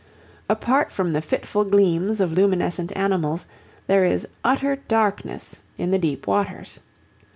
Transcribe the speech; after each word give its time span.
Apart 0.49 0.91
from 0.91 1.13
the 1.13 1.21
fitful 1.21 1.63
gleams 1.63 2.19
of 2.19 2.31
luminescent 2.31 2.91
animals, 2.97 3.45
there 3.85 4.03
is 4.03 4.27
utter 4.43 4.77
darkness 4.87 5.59
in 5.77 5.91
the 5.91 5.99
deep 5.99 6.25
waters. 6.25 6.79